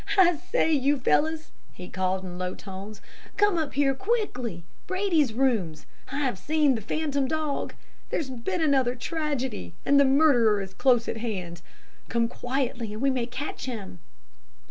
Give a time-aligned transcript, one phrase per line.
[0.17, 3.01] 'I say, you fellows,' he called in low tones,
[3.37, 5.85] 'come up here quickly Brady's rooms.
[6.11, 7.75] I've seen the phantom dog.
[8.09, 11.61] There's been another tragedy, and the murderer is close at hand.
[12.09, 13.99] Come quietly and we may catch him!'